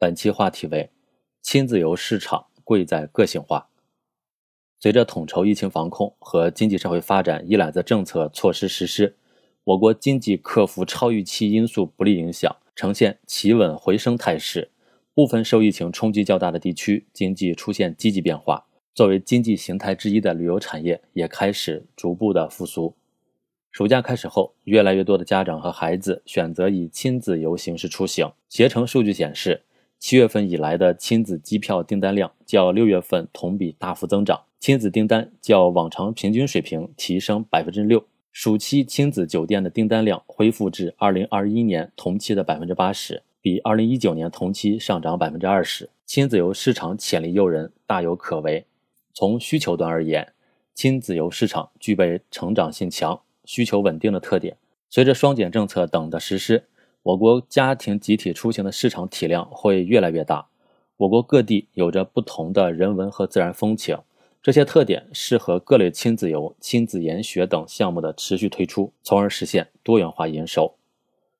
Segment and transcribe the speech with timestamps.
[0.00, 0.88] 本期话题为：
[1.42, 3.68] 亲子游市场贵在个性化。
[4.78, 9.18] 随着统筹疫情防控和经济社会发展一揽子政策措施实施，
[9.62, 14.70] 我国经济克服超预期因素不利影响，呈现企稳回升态势。
[15.12, 18.64] 部分受疫情冲击较大的地区经济出现积极变化，
[18.94, 22.94] 作为经济形态之一的旅游产业也开始逐步的复苏。
[23.70, 28.32] 暑假开始后，越来越多的家长和孩子选择以亲子游形式出行。
[28.48, 29.64] 携程数据显示，
[30.00, 38.02] 七月份以来的亲子机票订单量较六月份同比大幅增长，亲子订单较往常平均水平提升百分之六。
[38.32, 45.90] 暑期亲子酒店的订单量恢复至二零二一年同期的百分之八十，比二零一九年同期上涨百分之二十。
[46.06, 48.64] 亲子游市场潜力诱人，大有可为。
[49.12, 50.32] 从需求端而言，
[50.74, 54.56] 亲子游市场具备成长性强、需求稳定的特点。
[54.88, 56.64] 随着双减政策等的实施，
[57.02, 60.48] 我国家庭集体出行的市场体量会越来越大。
[60.98, 63.96] 我国各地有着不同的人文和自然风情，
[64.42, 70.74] 这些特点适合各类亲子游、亲子研学等项目的持续推出，从而实现多元化营收。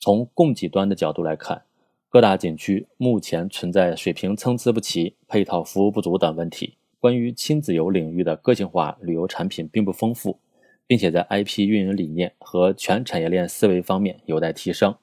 [0.00, 1.64] 从供给端的角度来看，
[2.08, 6.78] 各大景区目前存在水平参差不齐、配套服务不足等问题。
[6.98, 10.38] 关于亲子游领域的个性化旅游产品并不丰富，
[10.86, 14.94] 并且在 IP 运营理念和全产业链思维方面有待提升。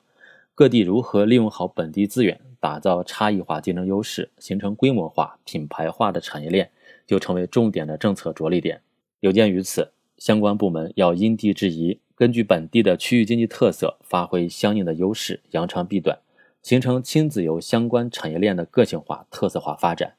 [0.60, 6.70] 各地如何利用好本地资源，打造差异化竞争优势，形成规模化、品牌化的产业链，
[7.08, 8.82] 就成为重点的政策着力点。
[9.22, 16.20] 有鉴于此，相关部门要因地制宜，根据本地的区域经济特色，发挥相应的优势，扬长避短，
[16.62, 20.16] 形成亲子游相关产业链的个性化、特色化发展。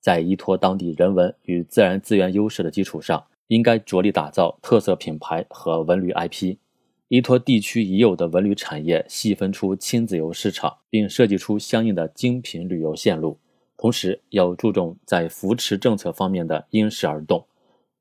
[0.00, 6.56] 在依托当地人文与自然资源优势的基础上，应该着力打造特色品牌和文旅 IP。
[7.12, 13.38] 依托地区已有的文旅产业，细分出亲子游市场，并设计出相应的精品旅游线路。
[13.76, 17.44] 同时，要注重在扶持政策方面的因势而动，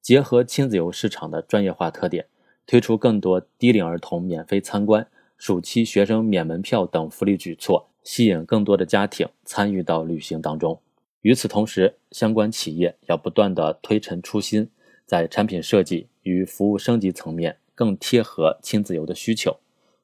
[0.01, 2.25] 结合亲子游市场的专业化特点，
[2.65, 5.05] 推出更多低龄儿童免费参观、
[5.37, 10.79] 暑期学生免门票等福利举措，吸引更多的家庭参与到旅行当中。
[11.23, 14.69] 与此同时，相关企业要不断的推陈出新，
[15.05, 17.57] 在产品设计与服务升级层面。
[17.75, 19.57] 更贴合亲子游的需求，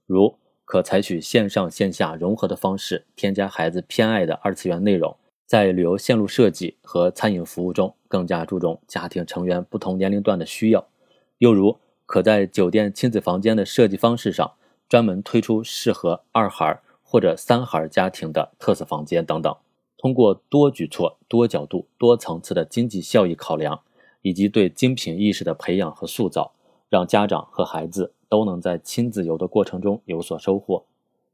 [0.06, 10.82] 如可采取线上线下融合的方式，添加孩子偏爱的二次元内容，在旅游线路设计和餐饮服务中更加注重家庭成员不同年龄段的需要；
[11.38, 14.54] 又如可在酒店亲子房间的设计方式上，
[14.90, 19.56] 专门推出适合二孩或者三孩家庭的特色房间等等。
[19.98, 23.82] 通过多举措、多角度、多层次的经济效益考量，
[24.22, 26.54] 以及对精品意识的培养和塑造。
[26.90, 30.84] 让家长和孩子都能在亲子游的过程中有所收获。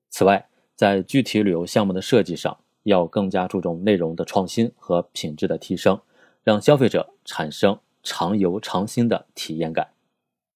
[0.10, 6.00] 此外，在具体旅游项目的设计上，要更加注重内容的创新和品质的提升，
[6.44, 9.90] 让消费者产生常游常新的体验感。